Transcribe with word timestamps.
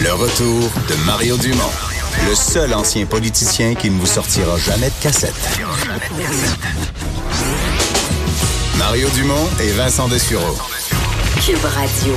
Le 0.00 0.12
retour 0.12 0.70
de 0.88 0.94
Mario 1.06 1.36
Dumont, 1.36 1.70
le 2.28 2.34
seul 2.34 2.72
ancien 2.74 3.04
politicien 3.06 3.74
qui 3.74 3.90
ne 3.90 3.98
vous 3.98 4.06
sortira 4.06 4.56
jamais 4.58 4.88
de 4.88 5.02
cassette. 5.02 5.34
Mario 8.78 9.08
Dumont 9.14 9.48
et 9.62 9.70
Vincent 9.72 10.08
Dessureau. 10.08 10.56
Cube 11.44 11.64
Radio. 11.64 12.14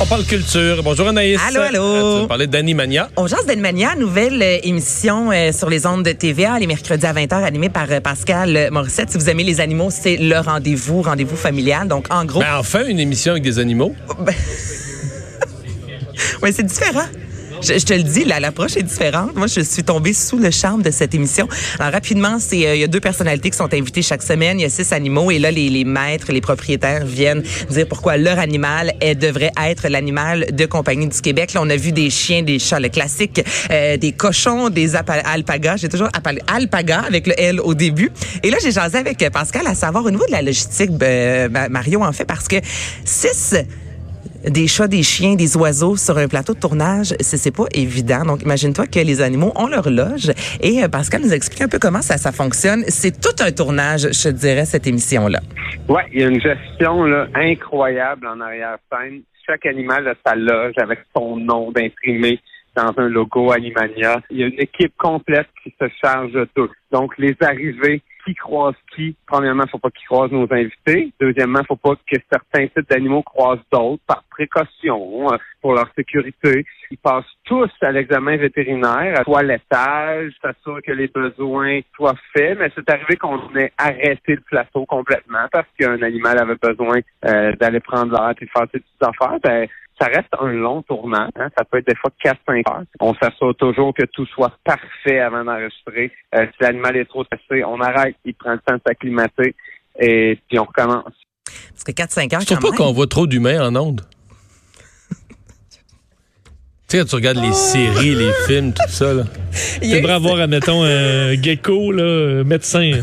On 0.00 0.06
parle 0.06 0.24
culture. 0.24 0.82
Bonjour 0.82 1.08
Anaïs. 1.08 1.40
Allô, 1.48 1.60
allô. 1.62 1.82
Euh, 1.82 2.14
Tu 2.16 2.22
veux 2.22 2.28
parler 2.28 2.46
d'Animania. 2.46 3.08
On 3.16 3.26
jase 3.26 3.46
d'Animania, 3.46 3.96
nouvelle 3.96 4.40
euh, 4.42 4.58
émission 4.62 5.32
euh, 5.32 5.50
sur 5.52 5.68
les 5.68 5.86
ondes 5.86 6.04
de 6.04 6.12
TVA, 6.12 6.58
les 6.58 6.66
mercredis 6.68 7.06
à 7.06 7.12
20h, 7.12 7.42
animée 7.42 7.68
par 7.68 7.88
Pascal 8.02 8.68
Morissette. 8.70 9.10
Si 9.10 9.18
vous 9.18 9.28
aimez 9.28 9.44
les 9.44 9.60
animaux, 9.60 9.88
c'est 9.90 10.16
le 10.18 10.38
rendez-vous, 10.38 11.02
rendez-vous 11.02 11.36
familial. 11.36 11.88
Donc, 11.88 12.06
en 12.10 12.24
gros, 12.24 12.40
Ben, 12.40 12.56
enfin, 12.58 12.86
une 12.86 13.00
émission 13.00 13.32
avec 13.32 13.42
des 13.42 13.58
animaux. 13.58 13.94
ouais, 16.42 16.52
c'est 16.52 16.66
différent. 16.66 17.06
Je, 17.60 17.76
je 17.76 17.84
te 17.84 17.92
le 17.92 18.04
dis, 18.04 18.24
là, 18.24 18.38
l'approche 18.38 18.76
est 18.76 18.84
différente. 18.84 19.34
Moi, 19.34 19.48
je 19.48 19.60
suis 19.62 19.82
tombée 19.82 20.12
sous 20.12 20.38
le 20.38 20.52
charme 20.52 20.80
de 20.80 20.92
cette 20.92 21.12
émission. 21.12 21.48
Alors, 21.80 21.92
rapidement, 21.92 22.38
c'est 22.38 22.64
euh, 22.68 22.76
il 22.76 22.80
y 22.80 22.84
a 22.84 22.86
deux 22.86 23.00
personnalités 23.00 23.50
qui 23.50 23.56
sont 23.56 23.74
invitées 23.74 24.00
chaque 24.00 24.22
semaine. 24.22 24.60
Il 24.60 24.62
y 24.62 24.66
a 24.66 24.70
six 24.70 24.92
animaux 24.92 25.32
et 25.32 25.40
là, 25.40 25.50
les, 25.50 25.68
les 25.68 25.84
maîtres, 25.84 26.30
les 26.30 26.40
propriétaires 26.40 27.04
viennent 27.04 27.42
dire 27.68 27.88
pourquoi 27.88 28.16
leur 28.16 28.38
animal 28.38 28.92
elle, 29.00 29.18
devrait 29.18 29.50
être 29.60 29.88
l'animal 29.88 30.46
de 30.52 30.66
compagnie 30.66 31.08
du 31.08 31.20
Québec. 31.20 31.52
Là, 31.52 31.60
on 31.64 31.68
a 31.68 31.74
vu 31.74 31.90
des 31.90 32.10
chiens, 32.10 32.44
des 32.44 32.60
chats, 32.60 32.78
le 32.78 32.90
classique, 32.90 33.42
euh, 33.72 33.96
des 33.96 34.12
cochons, 34.12 34.68
des 34.68 34.94
alpagas. 34.94 35.78
J'ai 35.78 35.88
toujours 35.88 36.10
appelé 36.12 36.40
alpaga 36.46 37.00
avec 37.00 37.26
le 37.26 37.34
L 37.40 37.60
au 37.60 37.74
début. 37.74 38.12
Et 38.44 38.50
là, 38.50 38.58
j'ai 38.62 38.70
jasé 38.70 38.98
avec 38.98 39.18
Pascal 39.32 39.66
à 39.66 39.74
savoir 39.74 40.04
au 40.04 40.12
niveau 40.12 40.26
de 40.26 40.32
la 40.32 40.42
logistique, 40.42 40.92
euh, 41.02 41.48
Ma- 41.48 41.68
Mario, 41.68 42.04
en 42.04 42.12
fait, 42.12 42.24
parce 42.24 42.46
que 42.46 42.56
six 43.04 43.56
des 44.44 44.66
chats, 44.66 44.88
des 44.88 45.02
chiens, 45.02 45.34
des 45.34 45.56
oiseaux 45.56 45.96
sur 45.96 46.18
un 46.18 46.28
plateau 46.28 46.54
de 46.54 46.60
tournage, 46.60 47.14
c'est 47.20 47.54
pas 47.54 47.64
évident. 47.74 48.24
Donc, 48.24 48.42
imagine-toi 48.42 48.86
que 48.86 49.00
les 49.00 49.20
animaux 49.20 49.52
ont 49.56 49.66
leur 49.66 49.90
loge. 49.90 50.30
Et 50.60 50.82
euh, 50.82 50.88
Pascal 50.88 51.22
nous 51.22 51.32
explique 51.32 51.62
un 51.62 51.68
peu 51.68 51.78
comment 51.78 52.02
ça, 52.02 52.16
ça 52.16 52.32
fonctionne. 52.32 52.84
C'est 52.88 53.20
tout 53.20 53.42
un 53.42 53.52
tournage, 53.52 54.08
je 54.12 54.28
te 54.28 54.34
dirais, 54.34 54.64
cette 54.64 54.86
émission-là. 54.86 55.40
Ouais, 55.88 56.04
il 56.12 56.20
y 56.20 56.24
a 56.24 56.28
une 56.28 56.40
gestion 56.40 57.04
là, 57.04 57.26
incroyable 57.34 58.26
en 58.26 58.40
arrière-scène. 58.40 59.22
Chaque 59.46 59.66
animal 59.66 60.06
a 60.08 60.14
sa 60.26 60.34
loge 60.34 60.74
avec 60.76 61.00
son 61.16 61.36
nom 61.36 61.72
d'imprimé 61.72 62.38
dans 62.78 62.94
un 62.96 63.08
logo 63.08 63.52
Animania. 63.52 64.20
Il 64.30 64.38
y 64.38 64.44
a 64.44 64.46
une 64.46 64.60
équipe 64.60 64.96
complète 64.96 65.48
qui 65.62 65.74
se 65.80 65.86
charge 66.02 66.32
de 66.32 66.48
tout. 66.54 66.70
Donc, 66.92 67.16
les 67.18 67.36
arrivées, 67.40 68.02
qui 68.24 68.34
croisent 68.34 68.76
qui? 68.94 69.16
Premièrement, 69.26 69.64
faut 69.70 69.78
pas 69.78 69.90
qu'ils 69.90 70.06
croisent 70.06 70.32
nos 70.32 70.46
invités. 70.50 71.12
Deuxièmement, 71.18 71.60
faut 71.66 71.76
pas 71.76 71.94
que 71.94 72.16
certains 72.30 72.66
types 72.66 72.88
d'animaux 72.88 73.22
croisent 73.22 73.64
d'autres 73.72 74.02
par 74.06 74.22
précaution, 74.30 75.32
euh, 75.32 75.36
pour 75.62 75.74
leur 75.74 75.88
sécurité. 75.96 76.64
Ils 76.90 76.98
passent 76.98 77.24
tous 77.44 77.70
à 77.80 77.90
l'examen 77.90 78.36
vétérinaire, 78.36 79.18
à 79.18 79.24
toilettage, 79.24 80.32
s'assurer 80.42 80.82
que 80.82 80.92
les 80.92 81.08
besoins 81.08 81.80
soient 81.96 82.14
faits, 82.34 82.58
mais 82.58 82.70
c'est 82.74 82.88
arrivé 82.90 83.16
qu'on 83.16 83.38
ait 83.56 83.72
arrêté 83.78 84.34
le 84.34 84.42
plateau 84.42 84.84
complètement 84.86 85.46
parce 85.50 85.66
qu'un 85.78 86.00
animal 86.02 86.38
avait 86.38 86.56
besoin 86.60 86.98
euh, 87.24 87.52
d'aller 87.56 87.80
prendre 87.80 88.12
l'air 88.12 88.34
et 88.40 88.46
faire 88.46 88.66
ses 88.72 88.80
petites 88.80 89.02
affaires. 89.02 89.38
Ben, 89.42 89.66
ça 90.00 90.06
reste 90.06 90.28
un 90.40 90.52
long 90.52 90.82
tournant. 90.82 91.28
hein. 91.36 91.48
Ça 91.56 91.64
peut 91.64 91.78
être 91.78 91.86
des 91.88 91.96
fois 91.96 92.10
4-5 92.24 92.70
heures. 92.70 92.82
On 93.00 93.14
s'assure 93.14 93.54
toujours 93.56 93.92
que 93.94 94.04
tout 94.12 94.26
soit 94.26 94.52
parfait 94.64 95.20
avant 95.20 95.44
d'enregistrer. 95.44 96.12
Euh, 96.34 96.46
si 96.46 96.62
l'animal 96.62 96.96
est 96.96 97.04
trop 97.06 97.24
stressé, 97.24 97.64
on 97.64 97.80
arrête, 97.80 98.16
il 98.24 98.34
prend 98.34 98.52
le 98.52 98.58
temps 98.58 98.74
de 98.76 98.80
s'acclimater 98.86 99.54
et 99.98 100.38
puis 100.48 100.58
on 100.58 100.64
recommence. 100.64 101.12
Parce 101.44 101.84
que 101.84 101.92
4-5 101.92 102.34
heures, 102.34 102.40
Je 102.40 102.46
trouve 102.54 102.70
pas 102.70 102.76
qu'on 102.76 102.92
voit 102.92 103.06
trop 103.06 103.26
d'humains 103.26 103.60
en 103.66 103.74
ondes. 103.76 104.02
Tu 106.88 106.96
sais, 106.96 107.02
quand 107.02 107.08
tu 107.10 107.14
regardes 107.16 107.44
les 107.44 107.52
séries, 107.52 108.14
les 108.14 108.32
films, 108.46 108.72
tout 108.72 108.90
ça, 108.90 109.12
là. 109.12 109.24
Il 109.82 109.90
devrais 109.90 110.14
avoir, 110.14 110.40
admettons, 110.40 110.84
un 110.84 111.34
gecko, 111.34 111.92
là, 111.92 112.42
médecin. 112.44 112.92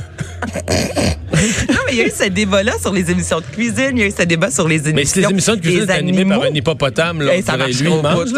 Non, 1.69 1.79
mais 1.85 1.94
il 1.94 1.97
y 1.97 2.01
a 2.01 2.07
eu 2.07 2.12
ce 2.12 2.29
débat-là 2.29 2.73
sur 2.79 2.94
les 2.94 3.12
émissions 3.12 3.40
de 3.40 3.46
cuisine, 3.46 3.91
il 3.91 4.00
y 4.00 4.03
a 4.03 4.07
eu 4.07 4.13
ce 4.18 4.23
débat 4.23 4.50
sur 4.50 4.68
les 4.68 4.78
émissions. 4.78 4.96
Mais 4.96 5.06
si 5.06 5.19
les 5.19 5.29
émissions 5.29 5.56
de 5.56 5.59
cuisine 5.59 5.85
sont 5.85 5.91
animées 5.91 6.23
par 6.23 6.41
un 6.44 6.53
hippopotame, 6.53 7.22
là, 7.22 7.35
Hey, 7.35 7.44
on 7.44 7.46
ça 7.46 7.57
lui, 7.57 7.73
il 7.73 7.90
mange. 7.90 8.29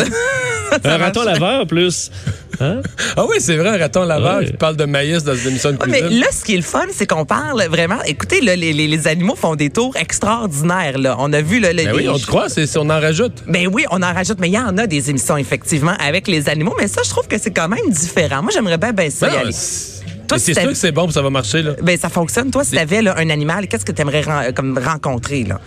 Un 0.83 0.97
raton 0.97 1.23
laveur, 1.23 1.67
plus. 1.67 2.11
Hein? 2.59 2.81
Ah 3.15 3.25
oui, 3.29 3.37
c'est 3.39 3.55
vrai, 3.57 3.69
un 3.69 3.77
raton 3.77 4.03
laveur 4.03 4.37
Ouais. 4.39 4.45
qui 4.47 4.53
parle 4.53 4.75
de 4.77 4.85
maïs 4.85 5.23
dans 5.23 5.35
une 5.35 5.49
émission 5.49 5.71
de 5.71 5.77
Ouais, 5.77 5.85
mais 5.89 5.99
cuisine. 6.01 6.19
là, 6.21 6.27
ce 6.31 6.43
qui 6.43 6.53
est 6.53 6.57
le 6.57 6.63
fun, 6.63 6.85
c'est 6.91 7.05
qu'on 7.05 7.25
parle 7.25 7.63
vraiment. 7.69 8.01
Écoutez, 8.05 8.41
là, 8.41 8.55
les, 8.55 8.73
les, 8.73 8.87
les 8.87 9.07
animaux 9.07 9.35
font 9.35 9.55
des 9.55 9.69
tours 9.69 9.95
extraordinaires. 9.95 10.97
Là. 10.97 11.15
On 11.19 11.31
a 11.33 11.41
vu 11.41 11.59
là, 11.59 11.71
le- 11.73 11.83
Ben 11.85 11.93
oui, 11.95 12.09
on 12.09 12.17
te 12.17 12.25
croit, 12.25 12.49
c'est, 12.49 12.65
on 12.77 12.89
en 12.89 12.99
rajoute. 12.99 13.43
Ben 13.47 13.67
oui, 13.71 13.85
on 13.91 14.01
en 14.01 14.13
rajoute, 14.13 14.39
mais 14.39 14.47
il 14.49 14.53
y 14.53 14.59
en 14.59 14.77
a 14.77 14.87
des 14.87 15.09
émissions 15.09 15.37
effectivement 15.37 15.93
avec 15.99 16.27
les 16.27 16.49
animaux, 16.49 16.75
mais 16.79 16.87
ça, 16.87 17.01
je 17.03 17.09
trouve 17.09 17.27
que 17.27 17.37
c'est 17.37 17.51
quand 17.51 17.67
même 17.69 17.89
différent. 17.89 18.41
Moi, 18.41 18.51
j'aimerais 18.53 18.77
bien 18.77 18.91
ben 18.93 19.09
ça 19.11 19.27
y 19.27 19.31
Ben 19.31 19.39
aller. 19.41 19.51
c'est, 19.51 20.53
sûr 20.53 20.63
que 20.69 20.73
c'est 20.73 20.91
bon, 20.91 21.09
ça 21.11 21.21
va 21.21 21.29
marcher, 21.29 21.61
là. 21.61 21.71
Ben 21.81 21.97
ça 21.97 22.09
fonctionne. 22.09 22.49
Toi, 22.51 22.63
si 22.63 22.71
t'avais 22.71 23.01
là, 23.01 23.15
un 23.17 23.29
animal, 23.29 23.67
qu'est-ce 23.67 23.85
que 23.85 23.91
t'aimerais 23.91 24.21
ren- 24.21 24.51
comme 24.55 24.77
rencontrer 24.83 25.43
là? 25.43 25.59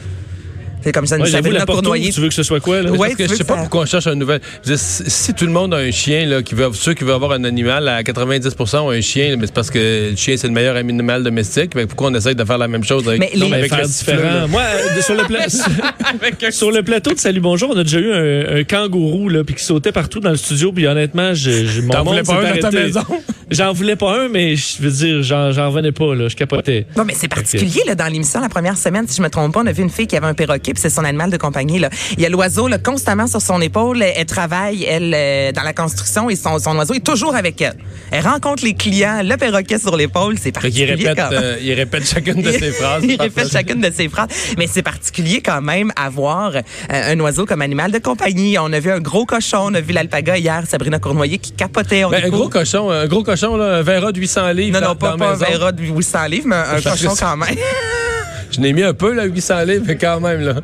C'est 0.83 0.93
comme 0.93 1.07
ça, 1.07 1.19
la 1.19 1.27
porto, 1.67 1.83
Cournoyer. 1.83 2.11
tu 2.11 2.21
veux 2.21 2.29
que 2.29 2.35
ce 2.35 2.43
soit 2.43 2.61
quoi, 2.61 2.83
là? 2.83 2.91
Ouais, 2.91 2.99
Parce 2.99 3.15
que 3.15 3.25
je 3.25 3.29
sais 3.35 3.39
que 3.39 3.43
pas 3.45 3.55
ça- 3.55 3.61
pourquoi 3.61 3.83
on 3.83 3.87
cherche 3.87 4.07
un 4.07 4.15
nouvel. 4.15 4.41
Dire, 4.65 4.79
si, 4.79 5.35
tout 5.35 5.45
le 5.45 5.53
monde 5.53 5.75
a 5.75 5.79
un 5.79 5.91
chien, 5.91 6.27
là, 6.27 6.43
qui 6.43 6.55
veut, 6.55 6.69
ceux 6.73 6.95
qui 6.95 7.05
veulent 7.05 7.15
avoir 7.15 7.33
un 7.33 7.45
animal, 7.45 7.87
à 7.89 8.03
90 8.03 8.55
ont 8.75 8.91
un 8.91 9.01
chien, 9.01 9.37
mais 9.39 9.47
c'est 9.47 9.55
parce 9.55 9.71
que 9.71 10.11
le 10.11 10.17
chien, 10.17 10.37
c'est 10.37 10.47
le 10.47 10.53
meilleur 10.53 10.77
animal 10.77 11.23
domestique. 11.23 11.75
Mais 11.75 11.87
pourquoi 11.87 12.09
on 12.11 12.15
essaie 12.15 12.35
de 12.35 12.45
faire 12.45 12.59
la 12.59 12.69
même 12.69 12.85
chose 12.85 13.07
avec, 13.09 13.21
Mais 13.21 13.31
non, 13.37 13.47
mais 13.49 13.51
Mais 13.51 13.57
avec 13.59 13.71
faire 13.71 13.83
le 13.83 13.89
sifflet, 13.89 14.15
différent. 14.17 14.35
là? 14.35 14.47
Moi, 14.47 14.63
euh, 14.63 15.03
sur, 15.03 15.15
le 15.15 15.25
pla- 15.25 16.51
sur 16.51 16.71
le 16.71 16.83
plateau 16.83 17.13
de 17.13 17.19
Salut 17.19 17.41
Bonjour, 17.41 17.71
on 17.75 17.79
a 17.79 17.83
déjà 17.85 17.99
eu 17.99 18.13
un, 18.13 18.57
un 18.59 18.65
kangourou 18.65 19.29
là, 19.29 19.45
puis 19.45 19.55
qui 19.55 19.65
sautait 19.65 19.93
partout 19.93 20.21
dans 20.21 20.31
le 20.31 20.37
studio. 20.37 20.73
Puis 20.73 20.87
honnêtement, 20.87 21.35
je, 21.35 21.67
je, 21.67 21.81
mon 21.83 22.05
monde 22.05 22.23
pas 22.25 22.43
dans 22.55 22.59
ta 22.61 22.71
maison? 22.71 23.03
J'en 23.51 23.73
voulais 23.73 23.97
pas 23.97 24.21
un, 24.21 24.29
mais 24.29 24.55
je 24.57 24.81
veux 24.81 24.91
dire, 24.91 25.23
j'en 25.23 25.69
revenais 25.71 25.93
pas. 25.93 26.15
Là, 26.15 26.29
je 26.29 26.37
capotais. 26.37 26.87
Non, 26.97 27.05
mais 27.05 27.15
c'est 27.17 27.29
particulier 27.29 27.83
là, 27.87 27.95
dans 27.95 28.07
l'émission 28.07 28.41
la 28.41 28.49
première 28.49 28.77
semaine, 28.77 29.07
si 29.09 29.17
je 29.17 29.23
me 29.23 29.29
trompe 29.29 29.55
pas, 29.55 29.61
on 29.61 29.67
a 29.67 29.73
vu 29.73 29.83
une 29.83 29.91
fille 29.91 30.07
qui 30.07 30.17
avait 30.17 30.27
un 30.27 30.35
perroquet, 30.35 30.73
puis 30.73 30.81
c'est 30.81 30.91
son 30.91 31.05
animal 31.05 31.31
de 31.31 31.37
compagnie. 31.37 31.79
Là. 31.79 31.91
Il 32.17 32.21
y 32.23 32.27
a 32.27 32.29
l'oiseau 32.29 32.69
là, 32.69 32.79
constamment 32.79 33.27
sur 33.27 33.41
son 33.43 33.61
épaule. 33.61 34.03
Elle, 34.03 34.25
travaille, 34.27 34.85
elle, 34.85 35.13
euh, 35.15 35.53
dans 35.53 35.63
la 35.63 35.73
construction, 35.73 36.31
et 36.31 36.37
son, 36.37 36.59
son 36.59 36.77
oiseau 36.77 36.95
est 36.95 37.05
toujours 37.05 37.35
avec 37.35 37.61
elle. 37.61 37.75
Elle 38.11 38.25
rencontre 38.27 38.65
les 38.65 38.75
clients, 38.75 39.21
le 39.25 39.37
perroquet 39.37 39.79
sur 39.79 39.97
l'épaule, 39.97 40.37
c'est 40.41 40.53
particulier. 40.53 40.85
répète, 40.87 41.17
quand 41.17 41.31
même. 41.31 41.41
euh, 41.43 41.57
il 41.63 41.73
répète 41.73 42.07
chacune 42.07 42.43
de 42.43 42.53
ses 42.53 42.71
phrases. 42.73 43.05
Il 43.05 43.21
répète 43.21 43.51
chacune 43.51 43.81
de 43.81 43.91
ses 43.91 44.09
phrases. 44.09 44.29
Mais 44.59 44.67
c'est 44.67 44.83
particulier 44.83 45.41
quand 45.41 45.61
même 45.63 45.93
avoir 45.97 46.55
euh, 46.57 46.61
un 46.91 47.19
oiseau 47.21 47.47
comme 47.47 47.63
animal 47.63 47.91
de 47.91 47.99
compagnie. 47.99 48.59
On 48.59 48.73
a 48.73 48.79
vu 48.81 48.91
un 48.93 49.01
gros 49.01 49.27
cochon, 49.27 49.67
on 49.71 49.75
a 49.75 49.81
vu 49.81 49.93
l'alpaga 49.93 50.37
hier, 50.39 50.63
Sabrina 50.69 50.99
Cournoyer 50.99 51.39
qui 51.39 51.53
capotait. 51.53 52.05
Ben, 52.11 52.25
un 52.25 52.29
gros 52.29 52.49
cochon, 52.49 52.91
un 52.91 53.07
gros 53.07 53.23
cochon, 53.25 53.40
là, 53.57 53.77
un 53.79 53.83
verra 53.83 54.13
de 54.13 54.21
800 54.21 54.49
livres. 54.53 54.75
Non, 54.75 54.81
dans- 54.81 54.89
non, 54.89 54.97
pas, 54.97 55.11
dans 55.13 55.19
pas 55.19 55.25
la 55.27 55.31
un 55.33 55.37
maison. 55.39 55.47
verra 55.51 55.73
de 55.73 55.83
800 55.83 56.27
livres, 56.27 56.47
mais 56.49 56.57
un, 56.57 56.81
Parce 56.83 57.03
cochon 57.03 57.15
quand 57.19 57.37
même. 57.37 57.57
Je 58.51 58.61
n'ai 58.61 58.73
mis 58.73 58.83
un 58.83 58.95
peu, 58.95 59.13
là, 59.13 59.25
800 59.25 59.61
livres, 59.65 59.85
mais 59.87 59.97
quand 59.97 60.21
même, 60.21 60.41
là. 60.41 60.55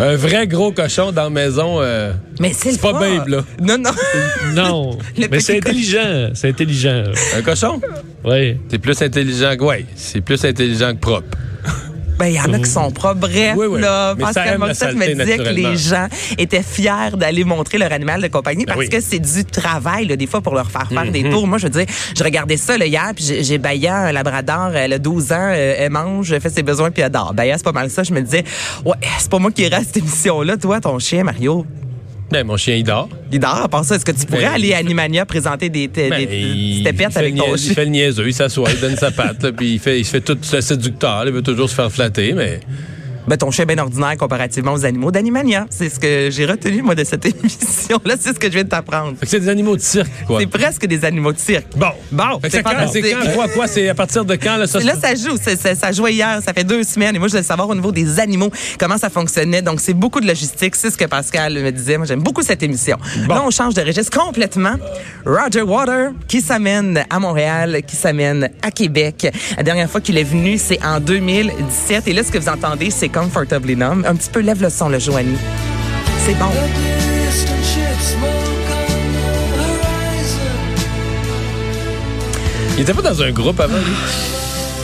Un 0.00 0.14
vrai 0.14 0.46
gros 0.46 0.70
cochon 0.70 1.10
dans 1.10 1.24
la 1.24 1.30
maison. 1.30 1.78
euh, 1.80 2.12
Mais 2.38 2.52
c'est 2.52 2.70
C'est 2.72 2.76
le 2.86 2.92
pas. 2.92 3.00
Babe, 3.00 3.28
là. 3.28 3.44
Non, 3.60 3.78
non. 3.78 3.90
Non, 4.54 4.98
mais 5.30 5.40
c'est 5.40 5.56
intelligent. 5.56 6.30
C'est 6.34 6.48
intelligent. 6.50 7.02
un 7.36 7.42
cochon? 7.42 7.80
Oui. 8.24 8.56
C'est 8.70 8.78
plus 8.78 9.00
intelligent 9.02 9.56
que. 9.56 9.64
Ouais, 9.64 9.86
c'est 9.96 10.20
plus 10.20 10.44
intelligent 10.44 10.92
que 10.94 11.00
propre. 11.00 11.36
Ben, 12.18 12.26
il 12.26 12.34
y 12.34 12.40
en 12.40 12.52
a 12.52 12.58
qui 12.58 12.68
sont 12.70 12.90
propres. 12.90 13.20
Bref, 13.20 13.54
Oui, 13.56 13.66
oui. 13.66 13.80
là, 13.80 14.14
Pascal 14.16 14.58
Morissette 14.58 14.94
me 14.96 15.06
disait 15.14 15.36
que 15.38 15.48
les 15.50 15.76
gens 15.76 16.08
étaient 16.36 16.62
fiers 16.62 17.10
d'aller 17.16 17.44
montrer 17.44 17.78
leur 17.78 17.92
animal 17.92 18.20
de 18.20 18.28
compagnie 18.28 18.66
parce 18.66 18.78
oui. 18.78 18.88
que 18.88 19.00
c'est 19.00 19.18
du 19.20 19.44
travail, 19.44 20.06
là, 20.06 20.16
des 20.16 20.26
fois, 20.26 20.40
pour 20.40 20.54
leur 20.54 20.70
faire 20.70 20.88
faire 20.88 21.04
Mhm. 21.04 21.10
des 21.12 21.30
tours. 21.30 21.46
Moi, 21.46 21.58
je 21.58 21.64
veux 21.64 21.70
dire, 21.70 21.86
je 22.16 22.24
regardais 22.24 22.56
ça 22.56 22.76
là, 22.76 22.86
hier, 22.86 23.12
puis 23.14 23.24
j'ai- 23.42 23.58
Baya, 23.58 23.96
un 23.96 24.12
labrador, 24.12 24.74
elle 24.74 24.92
a 24.92 24.98
12 24.98 25.32
ans, 25.32 25.36
euh, 25.52 25.74
elle 25.78 25.90
mange, 25.90 26.32
elle 26.32 26.40
fait 26.40 26.50
ses 26.50 26.62
besoins, 26.62 26.90
puis 26.90 27.02
elle 27.02 27.10
dort. 27.10 27.34
Baya, 27.34 27.56
c'est 27.56 27.64
pas 27.64 27.72
mal 27.72 27.90
ça. 27.90 28.02
Je 28.02 28.12
me 28.12 28.20
disais, 28.20 28.44
ouais, 28.84 28.94
c'est 29.18 29.30
pas 29.30 29.38
moi 29.38 29.50
qui 29.52 29.64
à 29.66 29.80
cette 29.80 29.96
émission-là. 29.98 30.56
Toi, 30.56 30.80
ton 30.80 30.98
chien, 30.98 31.24
Mario, 31.24 31.66
Ben, 32.30 32.46
mon 32.46 32.56
chien, 32.56 32.76
il 32.76 32.84
dort. 32.84 33.08
il 33.32 33.40
dort. 33.40 33.62
À 33.62 33.68
part 33.68 33.84
ça, 33.84 33.96
est-ce 33.96 34.04
que 34.04 34.12
tu 34.12 34.26
pourrais 34.26 34.44
Ben, 34.44 34.52
aller 34.54 34.74
à 34.74 34.78
Animania 34.78 35.24
présenter 35.24 35.70
des, 35.70 35.88
Ben, 35.88 36.10
des 36.10 36.84
avec 37.14 37.36
ton 37.36 37.54
il 37.56 37.74
fait 37.74 37.84
le 37.84 37.90
niaiseux, 37.90 38.28
il 38.28 38.34
s'assoit, 38.34 38.70
il 38.70 38.80
donne 38.80 38.96
sa 38.96 39.10
patte, 39.10 39.42
là, 39.42 39.52
puis 39.52 39.74
il 39.74 39.78
fait, 39.78 39.98
il 39.98 40.04
fait 40.04 40.20
tout 40.20 40.36
séducteur, 40.42 41.24
il 41.26 41.32
veut 41.32 41.42
toujours 41.42 41.70
se 41.70 41.74
faire 41.74 41.90
flatter, 41.90 42.34
mais 42.34 42.60
Ben, 43.28 43.36
ton 43.36 43.50
chien 43.50 43.64
est 43.64 43.66
bien 43.74 43.78
ordinaire 43.78 44.16
comparativement 44.16 44.72
aux 44.72 44.84
animaux 44.84 45.10
d'Animania. 45.10 45.66
C'est 45.70 45.88
ce 45.88 45.98
que 46.00 46.28
j'ai 46.30 46.46
retenu, 46.46 46.82
moi, 46.82 46.94
de 46.94 47.04
cette 47.04 47.24
émission-là. 47.26 48.14
C'est 48.20 48.30
ce 48.34 48.38
que 48.40 48.46
je 48.48 48.52
viens 48.54 48.64
de 48.64 48.68
t'apprendre. 48.68 49.14
C'est 49.24 49.40
des 49.40 49.48
animaux 49.48 49.76
de 49.76 49.82
cirque, 49.82 50.10
quoi. 50.26 50.40
C'est 50.40 50.46
presque 50.46 50.86
des 50.86 51.04
animaux 51.04 51.32
de 51.32 51.38
cirque. 51.38 51.66
Bon. 51.76 51.88
Bon, 52.10 52.40
c'est 52.48 52.62
quand, 52.62 52.70
quand, 52.70 53.32
quoi, 53.34 53.48
quoi, 53.48 53.66
c'est 53.66 53.88
à 53.88 53.94
partir 53.94 54.24
de 54.24 54.34
quand, 54.36 54.56
là, 54.56 54.66
ça? 54.66 54.80
Là, 54.80 54.94
ça? 55.00 55.14
joue. 55.14 55.36
C'est- 55.40 55.56
c'est- 55.60 55.74
ça 55.74 55.92
jouait 55.92 56.14
hier. 56.14 56.40
Ça 56.44 56.52
fait 56.52 56.64
deux 56.64 56.82
semaines. 56.82 57.14
Et 57.16 57.18
moi, 57.18 57.28
je 57.28 57.32
voulais 57.32 57.42
savoir 57.42 57.68
au 57.68 57.74
niveau 57.74 57.92
des 57.92 58.18
animaux 58.20 58.50
comment 58.78 58.98
ça 58.98 59.10
fonctionnait. 59.10 59.62
Donc, 59.62 59.80
c'est 59.80 59.94
beaucoup 59.94 60.20
de 60.20 60.26
logistique. 60.26 60.74
C'est 60.76 60.90
ce 60.90 60.96
que 60.96 61.04
Pascal 61.04 61.54
me 61.54 61.70
disait. 61.70 61.96
Moi, 61.98 62.06
j'aime 62.06 62.22
beaucoup 62.22 62.42
cette 62.42 62.62
émission. 62.62 62.96
Là, 63.28 63.42
on 63.44 63.50
change 63.50 63.74
de 63.74 63.82
registre 63.82 64.16
complètement. 64.18 64.74
Roger 65.26 65.62
Water 65.62 66.10
qui 66.26 66.40
s'amène 66.40 67.04
à 67.10 67.18
Montréal, 67.18 67.80
qui 67.86 67.96
s'amène 67.96 68.48
à 68.62 68.70
Québec. 68.70 69.26
La 69.56 69.62
dernière 69.62 69.90
fois 69.90 70.00
qu'il 70.00 70.16
est 70.18 70.24
venu, 70.24 70.56
c'est 70.58 70.82
en 70.84 71.00
2017. 71.00 72.08
Et 72.08 72.12
là, 72.12 72.22
ce 72.22 72.30
que 72.30 72.38
vous 72.38 72.48
entendez, 72.48 72.90
c'est 72.90 73.08
Un 74.06 74.14
petit 74.14 74.30
peu 74.30 74.40
lève 74.40 74.62
le 74.62 74.70
son, 74.70 74.88
le 74.88 74.98
Joanie. 74.98 75.36
C'est 76.24 76.34
bon. 76.38 76.46
Il 82.76 82.82
était 82.82 82.94
pas 82.94 83.02
dans 83.02 83.22
un 83.22 83.32
groupe 83.32 83.58
avant, 83.58 83.76
lui? 83.76 83.94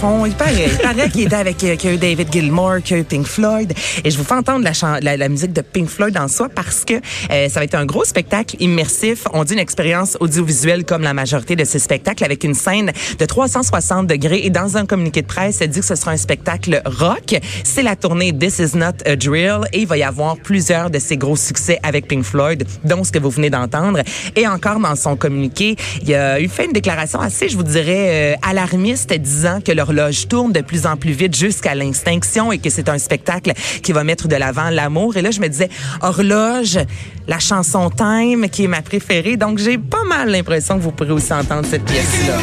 Il 0.04 0.34
paraît, 0.34 0.68
il 0.68 0.78
paraît 0.78 1.08
qu'il 1.08 1.22
était 1.22 1.34
avec 1.34 1.64
euh, 1.64 1.76
qu'il 1.76 1.94
y 1.94 1.98
David 1.98 2.30
Gilmour, 2.30 2.82
qu'il 2.84 3.04
Pink 3.04 3.26
Floyd. 3.26 3.72
Et 4.04 4.10
je 4.10 4.18
vous 4.18 4.24
fais 4.24 4.34
entendre 4.34 4.62
la, 4.62 5.00
la, 5.00 5.16
la 5.16 5.28
musique 5.30 5.54
de 5.54 5.62
Pink 5.62 5.88
Floyd 5.88 6.14
en 6.18 6.28
soi 6.28 6.50
parce 6.54 6.84
que 6.84 6.94
euh, 7.30 7.48
ça 7.48 7.58
va 7.58 7.64
être 7.64 7.74
un 7.74 7.86
gros 7.86 8.04
spectacle 8.04 8.56
immersif. 8.60 9.24
On 9.32 9.44
dit 9.44 9.54
une 9.54 9.60
expérience 9.60 10.18
audiovisuelle 10.20 10.84
comme 10.84 11.00
la 11.00 11.14
majorité 11.14 11.56
de 11.56 11.64
ces 11.64 11.78
spectacles 11.78 12.22
avec 12.22 12.44
une 12.44 12.52
scène 12.52 12.92
de 13.18 13.24
360 13.24 14.06
degrés. 14.06 14.42
Et 14.44 14.50
dans 14.50 14.76
un 14.76 14.84
communiqué 14.84 15.22
de 15.22 15.26
presse, 15.26 15.56
ça 15.56 15.66
dit 15.66 15.80
que 15.80 15.86
ce 15.86 15.94
sera 15.94 16.10
un 16.10 16.18
spectacle 16.18 16.82
rock. 16.84 17.36
C'est 17.64 17.82
la 17.82 17.96
tournée 17.96 18.36
This 18.36 18.58
Is 18.58 18.76
Not 18.76 19.06
a 19.06 19.16
Drill 19.16 19.60
et 19.72 19.80
il 19.80 19.86
va 19.86 19.96
y 19.96 20.02
avoir 20.02 20.36
plusieurs 20.36 20.90
de 20.90 20.98
ces 20.98 21.16
gros 21.16 21.36
succès 21.36 21.80
avec 21.82 22.08
Pink 22.08 22.24
Floyd, 22.24 22.66
dont 22.84 23.04
ce 23.04 23.12
que 23.12 23.18
vous 23.18 23.30
venez 23.30 23.48
d'entendre. 23.48 24.00
Et 24.36 24.46
encore 24.46 24.80
dans 24.80 24.96
son 24.96 25.16
communiqué, 25.16 25.76
il 26.02 26.14
a 26.14 26.40
eu 26.40 26.48
fait 26.48 26.66
une 26.66 26.72
déclaration 26.72 27.20
assez, 27.20 27.48
je 27.48 27.56
vous 27.56 27.62
dirais, 27.62 28.34
euh, 28.34 28.36
alarmiste, 28.42 29.14
disant 29.14 29.60
que 29.64 29.72
l'horloge 29.94 30.28
tourne 30.28 30.52
de 30.52 30.60
plus 30.60 30.86
en 30.86 30.96
plus 30.96 31.12
vite 31.12 31.36
jusqu'à 31.36 31.74
l'extinction 31.74 32.52
et 32.52 32.58
que 32.58 32.70
c'est 32.70 32.88
un 32.88 32.98
spectacle 32.98 33.52
qui 33.82 33.92
va 33.92 34.04
mettre 34.04 34.28
de 34.28 34.36
l'avant 34.36 34.70
l'amour. 34.70 35.16
Et 35.16 35.22
là, 35.22 35.30
je 35.30 35.40
me 35.40 35.48
disais, 35.48 35.68
horloge, 36.02 36.78
la 37.26 37.38
chanson 37.38 37.90
Time, 37.90 38.48
qui 38.50 38.64
est 38.64 38.68
ma 38.68 38.82
préférée. 38.82 39.36
Donc, 39.36 39.58
j'ai 39.58 39.78
pas 39.78 40.04
mal 40.04 40.30
l'impression 40.30 40.76
que 40.76 40.82
vous 40.82 40.92
pourrez 40.92 41.12
aussi 41.12 41.32
entendre 41.32 41.66
cette 41.68 41.84
pièce-là. 41.84 42.38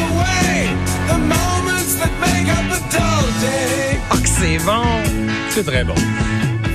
Oh, 4.10 4.16
c'est 4.24 4.58
bon! 4.64 4.82
C'est 5.50 5.64
très 5.64 5.84
bon. 5.84 5.94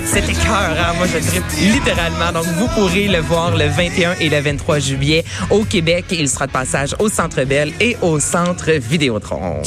C'était 0.06 0.34
cœur, 0.34 0.96
moi 0.98 1.06
je 1.06 1.18
tripe 1.18 1.44
littéralement. 1.74 2.32
Donc 2.32 2.46
vous 2.58 2.68
pourrez 2.70 3.08
le 3.08 3.20
voir 3.20 3.56
le 3.58 3.66
21 3.66 4.14
et 4.22 4.30
le 4.30 4.40
23 4.40 4.80
juillet 4.80 5.26
au 5.50 5.64
Québec. 5.64 6.06
Il 6.12 6.30
sera 6.30 6.48
de 6.48 6.52
passage 6.52 6.96
au 7.00 7.10
Centre 7.10 7.44
Bell 7.44 7.74
et 7.82 7.98
au 8.02 8.20
Centre 8.20 8.72
Vidéotron. 8.72 9.62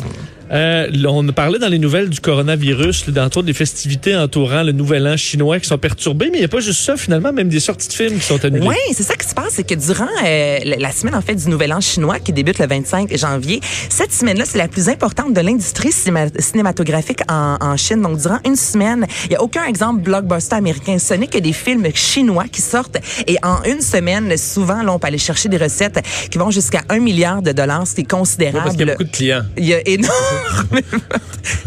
Euh, 0.52 0.88
on 1.06 1.24
parlait 1.28 1.58
dans 1.58 1.68
les 1.68 1.78
nouvelles 1.78 2.08
du 2.08 2.20
coronavirus, 2.20 3.08
d'entour 3.10 3.42
des 3.44 3.52
festivités 3.52 4.16
entourant 4.16 4.62
le 4.62 4.72
nouvel 4.72 5.06
an 5.06 5.16
chinois 5.16 5.60
qui 5.60 5.68
sont 5.68 5.78
perturbées, 5.78 6.28
mais 6.30 6.38
il 6.38 6.40
n'y 6.40 6.44
a 6.44 6.48
pas 6.48 6.60
juste 6.60 6.80
ça, 6.82 6.96
finalement, 6.96 7.32
même 7.32 7.48
des 7.48 7.60
sorties 7.60 7.88
de 7.88 7.92
films 7.92 8.18
qui 8.18 8.26
sont 8.26 8.44
annulées. 8.44 8.66
Oui, 8.66 8.74
c'est 8.92 9.02
ça 9.04 9.14
qui 9.14 9.28
se 9.28 9.34
passe, 9.34 9.50
c'est 9.54 9.66
que 9.66 9.74
durant 9.74 10.08
euh, 10.24 10.58
la 10.64 10.90
semaine 10.92 11.14
en 11.14 11.20
fait 11.22 11.34
du 11.36 11.48
Nouvel 11.48 11.72
An 11.72 11.80
chinois 11.80 12.18
qui 12.18 12.32
débute 12.32 12.58
le 12.58 12.66
25 12.66 13.16
janvier, 13.16 13.60
cette 13.88 14.12
semaine-là, 14.12 14.44
c'est 14.46 14.58
la 14.58 14.68
plus 14.68 14.88
importante 14.88 15.32
de 15.34 15.40
l'industrie 15.40 15.90
cinéma- 15.90 16.30
cinématographique 16.40 17.20
en, 17.28 17.56
en 17.60 17.76
Chine. 17.76 18.02
Donc 18.02 18.18
durant 18.18 18.38
une 18.44 18.56
semaine, 18.56 19.06
il 19.26 19.32
y 19.32 19.36
a 19.36 19.42
aucun 19.42 19.64
exemple 19.66 20.02
blockbuster 20.02 20.56
américain. 20.56 20.98
Ce 20.98 21.14
n'est 21.14 21.28
que 21.28 21.38
des 21.38 21.52
films 21.52 21.86
chinois 21.94 22.44
qui 22.50 22.60
sortent 22.60 22.98
et 23.28 23.36
en 23.44 23.62
une 23.64 23.80
semaine, 23.82 24.36
souvent, 24.36 24.82
là, 24.82 24.92
on 24.92 24.98
peut 24.98 25.06
aller 25.06 25.18
chercher 25.18 25.48
des 25.48 25.58
recettes 25.58 26.00
qui 26.30 26.38
vont 26.38 26.50
jusqu'à 26.50 26.82
un 26.88 26.98
milliard 26.98 27.40
de 27.42 27.52
dollars, 27.52 27.86
ce 27.86 27.94
qui 27.94 28.00
est 28.00 28.12
Oui, 28.12 28.18
considérable. 28.18 28.64
parce 28.64 28.76
qu'il 28.76 28.86
y 28.86 28.90
a 28.90 28.94
beaucoup 28.94 29.04
de 29.04 29.10
clients. 29.16 29.42
Il 29.56 29.64
y 29.66 29.74
a 29.74 29.80
énormément. 29.86 30.10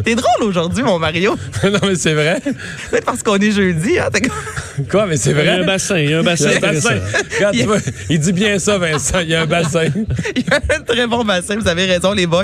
T'es 0.04 0.16
drôle 0.16 0.44
aujourd'hui, 0.44 0.84
mon 0.84 1.00
Mario. 1.00 1.36
non, 1.64 1.80
mais 1.84 1.96
c'est 1.96 2.14
vrai. 2.14 2.40
Peut-être 2.90 3.06
parce 3.06 3.24
qu'on 3.24 3.38
est 3.38 3.52
jeudi. 3.52 3.98
Hein? 4.00 4.10
Quoi, 4.90 5.06
mais 5.08 5.18
c'est 5.18 5.32
Il 5.32 5.38
y 5.38 5.40
a 5.40 5.44
vrai. 5.44 5.50
un 5.62 5.66
bassin, 5.66 5.98
il 6.00 6.10
y 6.10 6.14
a 6.14 6.20
un 6.20 6.24
bassin. 6.24 6.50
Il 6.50 6.62
y 6.62 6.66
a 6.66 6.70
un 6.70 6.74
bassin. 6.74 6.96
tu 7.54 7.64
vois, 7.64 7.78
il 8.10 8.20
dit 8.20 8.34
bien 8.34 8.60
ça, 8.60 8.78
Vincent. 8.78 9.20
Il 9.22 9.30
y 9.30 9.36
a 9.36 9.42
un 9.42 9.46
bassin. 9.46 9.84
Il 10.36 10.42
y 10.44 10.54
a 10.54 10.56
un 10.76 10.80
très 10.82 11.08
bon 11.08 11.24
bassin, 11.24 11.56
vous 11.58 11.68
avez 11.68 11.86
raison, 11.86 12.14
les 12.14 12.26
boys. 12.28 12.44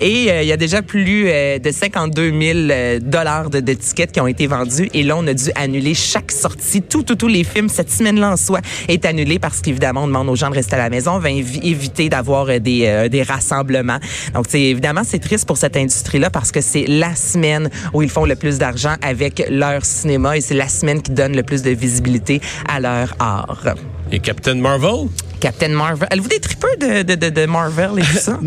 Et 0.00 0.30
euh, 0.30 0.42
il 0.42 0.48
y 0.48 0.52
a 0.52 0.56
déjà 0.56 0.82
plus 0.82 1.26
euh, 1.28 1.58
de 1.58 1.70
52 1.70 2.30
000 2.30 2.58
euh, 2.70 2.98
dollars 3.00 3.50
de, 3.50 3.60
de 3.60 3.72
tickets 3.74 4.12
qui 4.12 4.20
ont 4.20 4.26
été 4.26 4.46
vendus. 4.46 4.88
Et 4.94 5.02
là, 5.02 5.16
on 5.16 5.26
a 5.26 5.34
dû 5.34 5.50
annuler 5.54 5.94
chaque 5.94 6.32
sortie. 6.32 6.82
Tout, 6.82 7.02
tout, 7.02 7.14
tous 7.16 7.28
les 7.28 7.44
films 7.44 7.68
cette 7.68 7.90
semaine-là 7.90 8.32
en 8.32 8.36
soi 8.36 8.60
est 8.88 9.04
annulé 9.04 9.38
parce 9.38 9.60
qu'évidemment, 9.60 10.04
on 10.04 10.06
demande 10.06 10.28
aux 10.28 10.36
gens 10.36 10.50
de 10.50 10.54
rester 10.54 10.74
à 10.76 10.78
la 10.78 10.90
maison. 10.90 11.12
On 11.12 11.18
va 11.18 11.30
évi- 11.30 11.60
éviter 11.62 12.08
d'avoir 12.08 12.46
des, 12.60 12.86
euh, 12.86 13.08
des 13.08 13.22
rassemblements. 13.22 13.98
Donc, 14.34 14.46
c'est 14.48 14.60
évidemment, 14.62 15.02
c'est 15.04 15.18
triste 15.18 15.46
pour 15.46 15.57
cette 15.58 15.76
industrie-là 15.76 16.30
parce 16.30 16.52
que 16.52 16.60
c'est 16.60 16.86
la 16.86 17.14
semaine 17.14 17.68
où 17.92 18.02
ils 18.02 18.10
font 18.10 18.24
le 18.24 18.36
plus 18.36 18.58
d'argent 18.58 18.94
avec 19.02 19.44
leur 19.50 19.84
cinéma 19.84 20.36
et 20.36 20.40
c'est 20.40 20.54
la 20.54 20.68
semaine 20.68 21.02
qui 21.02 21.12
donne 21.12 21.36
le 21.36 21.42
plus 21.42 21.62
de 21.62 21.70
visibilité 21.70 22.40
à 22.68 22.80
leur 22.80 23.14
art. 23.18 23.74
Et 24.10 24.20
Captain 24.20 24.54
Marvel? 24.54 25.08
Captain 25.40 25.68
Marvel. 25.68 26.08
Avez-vous 26.10 26.28
des 26.28 26.40
tripeux 26.40 26.76
de, 26.80 27.02
de, 27.02 27.14
de, 27.14 27.28
de 27.30 27.46
Marvel 27.46 27.90
et 27.98 28.02
tout 28.02 28.18
ça? 28.18 28.38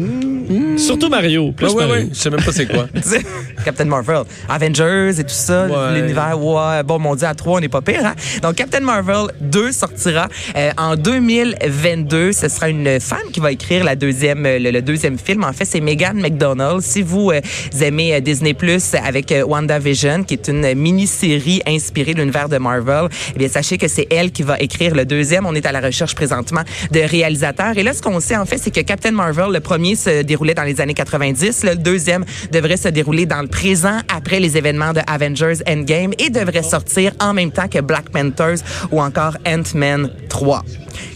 Surtout 0.78 1.10
Mario. 1.10 1.52
Plus 1.52 1.74
Mario. 1.74 1.94
oui. 1.96 2.10
Je 2.14 2.18
sais 2.18 2.30
même 2.30 2.42
pas 2.44 2.52
c'est 2.52 2.66
quoi. 2.68 2.88
Captain 3.66 3.86
Marvel. 3.86 4.24
Avengers 4.50 5.12
et 5.20 5.24
tout 5.24 5.30
ça, 5.30 5.68
Ouais. 5.68 6.00
l'univers, 6.02 6.38
ouais, 6.42 6.84
bon, 6.84 7.00
mon 7.00 7.16
Dieu, 7.16 7.28
à 7.28 7.34
trois, 7.36 7.58
on 7.58 7.60
n'est 7.62 7.70
pas 7.70 7.82
pire, 7.82 8.06
hein? 8.06 8.16
Donc, 8.42 8.56
Captain 8.56 8.80
Marvel 8.82 9.28
2 9.40 9.72
sortira 9.72 10.28
euh, 10.58 10.72
en 10.78 10.96
2022. 10.96 12.32
Ce 12.32 12.48
sera 12.50 12.70
une 12.70 13.00
femme 13.00 13.30
qui 13.32 13.40
va 13.40 13.52
écrire 13.52 13.84
la 13.84 13.96
deuxième, 13.96 14.46
euh, 14.46 14.60
le, 14.60 14.72
le 14.72 14.82
deuxième 14.82 15.18
film. 15.18 15.44
En 15.44 15.54
fait, 15.54 15.66
c'est 15.66 15.80
Megan 15.82 16.20
McDonald. 16.20 16.82
Si 16.82 17.02
vous 17.02 17.32
euh, 17.32 17.40
aimez 17.80 18.16
euh, 18.16 18.20
Disney 18.20 18.54
Plus 18.54 18.94
avec 18.96 19.32
euh, 19.32 19.44
WandaVision, 19.46 20.24
qui 20.24 20.34
est 20.34 20.48
une 20.48 20.74
mini-série 20.76 21.62
inspirée 21.68 22.14
de 22.14 22.20
l'univers 22.20 22.50
de 22.50 22.58
Marvel, 22.58 23.08
eh 23.36 23.38
bien, 23.40 23.48
sachez 23.48 23.78
que 23.78 23.88
c'est 23.88 24.08
elle 24.12 24.32
qui 24.32 24.44
va 24.44 24.60
écrire 24.60 24.96
le 24.96 25.06
deuxième. 25.06 25.46
On 25.46 25.54
est 25.56 25.66
à 25.66 25.72
la 25.72 25.80
recherche 25.82 26.16
présentement 26.16 26.62
de 26.92 27.00
réalisateurs. 27.00 27.78
Et 27.78 27.84
là, 27.84 27.94
ce 27.94 28.02
qu'on 28.02 28.20
sait, 28.20 28.36
en 28.36 28.46
fait, 28.46 28.58
c'est 28.58 28.72
que 28.72 28.82
Captain 28.82 29.12
Marvel, 29.12 29.52
le 29.52 29.60
premier 29.60 29.96
se 29.96 30.24
déroulait 30.24 30.54
dans 30.54 30.64
les 30.64 30.82
années 30.82 30.94
90. 30.94 31.64
Le 31.64 31.76
deuxième 31.76 32.26
devrait 32.52 32.78
se 32.78 32.88
dérouler 32.88 33.26
dans 33.26 33.42
le 33.42 33.48
présent 33.48 34.00
après 34.14 34.40
les 34.40 34.58
événements 34.58 34.94
de 34.94 35.02
Avengers 35.08 35.62
Endgame 35.68 36.12
et 36.20 36.30
devrait 36.30 36.64
sortir 36.64 37.12
en 37.20 37.34
même 37.34 37.52
temps 37.52 37.68
que 37.68 37.80
Black 37.80 38.10
Panthers 38.10 38.60
ou 38.92 39.02
encore 39.02 39.38
Ant-Man 39.46 40.10
3. 40.30 40.64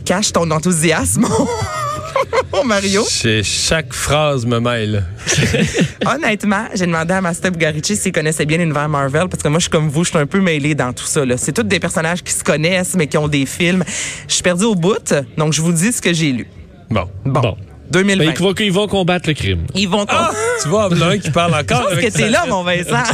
Cache 0.06 0.32
ton 0.34 0.50
enthousiasme, 0.52 1.26
Mario. 2.66 3.04
C'est- 3.08 3.44
Chaque 3.44 3.94
phrase 3.94 4.46
me 4.46 4.60
mêle. 4.60 5.04
Honnêtement, 6.06 6.66
j'ai 6.74 6.86
demandé 6.86 7.14
à 7.14 7.22
Master 7.22 7.52
Bugarici 7.52 7.96
s'il 7.96 8.12
connaissait 8.12 8.46
bien 8.46 8.58
l'univers 8.58 8.90
Marvel 8.90 9.28
parce 9.30 9.44
que 9.44 9.48
moi, 9.50 9.60
je 9.60 9.64
suis 9.64 9.70
comme 9.70 9.90
vous, 9.90 10.04
je 10.04 10.10
suis 10.10 10.18
un 10.18 10.26
peu 10.26 10.40
mêlée 10.40 10.76
dans 10.76 10.94
tout 10.94 11.06
ça. 11.06 11.26
là. 11.26 11.36
C'est 11.38 11.52
tous 11.52 11.64
des 11.64 11.80
personnages 11.80 12.24
qui 12.24 12.34
se 12.34 12.44
connaissent 12.44 12.96
mais 12.96 13.08
qui 13.08 13.18
ont 13.18 13.28
des 13.28 13.46
films. 13.46 13.84
Je 14.28 14.34
suis 14.34 14.44
perdue 14.44 14.66
au 14.66 14.76
bout, 14.76 15.14
donc 15.38 15.54
je 15.54 15.62
vous 15.62 15.72
dis 15.74 15.92
ce 15.92 16.02
que 16.02 16.14
j'ai 16.14 16.32
lu. 16.32 16.48
Bon. 16.90 17.08
Bon, 17.26 17.42
Bon. 17.42 17.58
2020. 17.92 18.26
Ben, 18.26 18.34
ils, 18.36 18.42
vont, 18.44 18.54
ils 18.60 18.72
vont 18.72 18.88
combattre 18.88 19.28
le 19.30 19.36
crime. 19.36 19.66
Ils 19.76 19.88
vont... 19.88 20.06
Tu 20.64 20.68
vois, 20.70 20.90
il 20.92 20.98
y 20.98 21.02
en 21.04 21.06
a 21.06 21.10
un 21.12 21.18
qui 21.20 21.30
parle 21.30 21.54
Je 21.54 21.60
encore. 21.60 21.84
pense 21.84 21.92
avec 21.92 22.12
que 22.14 22.18
t'es 22.18 22.30
là, 22.30 22.46
mon 22.50 22.64
Vincent. 22.64 23.04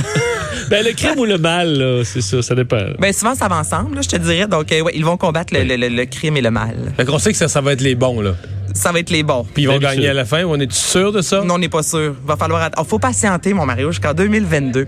Ben, 0.69 0.85
le 0.85 0.93
crime 0.93 1.19
ou 1.19 1.25
le 1.25 1.37
mal, 1.37 1.77
là, 1.77 2.03
c'est 2.05 2.21
ça, 2.21 2.41
ça 2.41 2.55
dépend. 2.55 2.79
ben 2.97 3.11
souvent, 3.11 3.35
ça 3.35 3.49
va 3.49 3.57
ensemble, 3.57 3.95
là, 3.95 4.01
je 4.01 4.07
te 4.07 4.15
dirais. 4.15 4.47
Donc, 4.47 4.71
euh, 4.71 4.79
ouais, 4.81 4.93
ils 4.95 5.03
vont 5.03 5.17
combattre 5.17 5.53
le, 5.53 5.63
le- 5.63 5.75
le- 5.75 5.89
le 5.89 6.05
crime 6.05 6.37
et 6.37 6.41
le 6.41 6.49
mal. 6.51 6.93
Fait 6.95 7.03
qu'on 7.03 7.19
sait 7.19 7.31
que 7.33 7.37
ça, 7.37 7.49
ça 7.49 7.59
va 7.59 7.73
être 7.73 7.81
les 7.81 7.93
bons, 7.95 8.21
là. 8.21 8.35
Ça 8.73 8.91
va 8.91 8.99
être 8.99 9.09
les 9.09 9.23
bons. 9.23 9.45
Puis 9.53 9.63
ils 9.63 9.67
vont 9.67 9.77
gagner 9.77 10.09
à 10.09 10.13
la 10.13 10.25
fin. 10.25 10.43
On 10.45 10.59
est 10.59 10.71
sûr 10.71 11.11
de 11.11 11.21
ça? 11.21 11.43
Non, 11.43 11.55
on 11.55 11.59
n'est 11.59 11.69
pas 11.69 11.83
sûr. 11.83 12.15
Va 12.25 12.35
falloir... 12.37 12.61
att- 12.63 12.73
Oh, 12.77 12.83
faut 12.83 12.99
patienter, 12.99 13.53
mon 13.53 13.65
Mario, 13.65 13.91
jusqu'en 13.91 14.13
2022. 14.13 14.87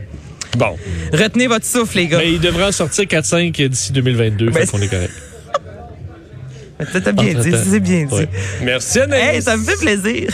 Bon. 0.57 0.77
Retenez 1.11 1.47
votre 1.47 1.65
souffle, 1.65 1.97
les 1.97 2.07
gars. 2.07 2.19
Mais 2.19 2.33
il 2.33 2.39
devrait 2.39 2.65
en 2.65 2.71
sortir 2.71 3.05
4-5 3.05 3.67
d'ici 3.69 3.91
2022, 3.91 4.49
Ben, 4.51 4.53
fait 4.65 4.67
qu'on 4.71 4.81
est 4.81 4.87
correct. 4.87 5.13
T'as 7.03 7.11
bien 7.11 7.33
dit, 7.33 7.51
c'est 7.69 7.79
bien 7.79 8.05
dit. 8.05 8.13
Ouais. 8.13 8.29
Merci, 8.63 8.99
Anaïs. 8.99 9.35
Hey, 9.35 9.41
ça 9.41 9.55
me 9.57 9.63
fait 9.63 9.77
plaisir. 9.77 10.29